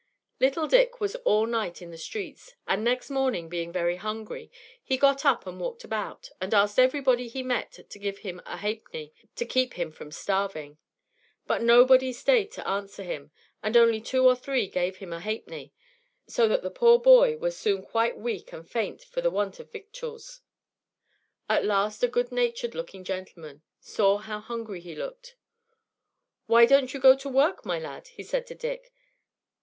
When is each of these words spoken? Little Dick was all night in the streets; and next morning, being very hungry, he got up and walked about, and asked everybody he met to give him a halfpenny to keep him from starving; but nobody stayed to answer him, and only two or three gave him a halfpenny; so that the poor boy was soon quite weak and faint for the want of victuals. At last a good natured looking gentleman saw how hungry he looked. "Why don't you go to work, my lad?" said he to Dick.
Little 0.39 0.65
Dick 0.67 0.99
was 0.99 1.13
all 1.17 1.45
night 1.45 1.79
in 1.79 1.91
the 1.91 1.95
streets; 1.99 2.55
and 2.67 2.83
next 2.83 3.11
morning, 3.11 3.49
being 3.49 3.71
very 3.71 3.97
hungry, 3.97 4.51
he 4.83 4.97
got 4.97 5.23
up 5.25 5.45
and 5.45 5.59
walked 5.59 5.83
about, 5.83 6.31
and 6.41 6.55
asked 6.55 6.79
everybody 6.79 7.27
he 7.27 7.43
met 7.43 7.71
to 7.87 7.99
give 7.99 8.17
him 8.25 8.41
a 8.47 8.57
halfpenny 8.57 9.13
to 9.35 9.45
keep 9.45 9.75
him 9.75 9.91
from 9.91 10.09
starving; 10.11 10.79
but 11.45 11.61
nobody 11.61 12.11
stayed 12.11 12.51
to 12.53 12.67
answer 12.67 13.03
him, 13.03 13.29
and 13.61 13.77
only 13.77 14.01
two 14.01 14.25
or 14.25 14.35
three 14.35 14.67
gave 14.67 14.97
him 14.97 15.13
a 15.13 15.19
halfpenny; 15.19 15.71
so 16.27 16.47
that 16.47 16.63
the 16.63 16.71
poor 16.71 16.97
boy 16.97 17.37
was 17.37 17.55
soon 17.55 17.83
quite 17.83 18.17
weak 18.17 18.51
and 18.51 18.67
faint 18.67 19.03
for 19.03 19.21
the 19.21 19.29
want 19.29 19.59
of 19.59 19.71
victuals. 19.71 20.41
At 21.47 21.63
last 21.63 22.01
a 22.01 22.07
good 22.07 22.31
natured 22.31 22.73
looking 22.73 23.03
gentleman 23.03 23.61
saw 23.79 24.17
how 24.17 24.39
hungry 24.39 24.79
he 24.81 24.95
looked. 24.95 25.35
"Why 26.47 26.65
don't 26.65 26.91
you 26.91 26.99
go 26.99 27.15
to 27.15 27.29
work, 27.29 27.67
my 27.67 27.77
lad?" 27.77 28.07
said 28.07 28.45
he 28.45 28.47
to 28.47 28.55
Dick. 28.55 28.91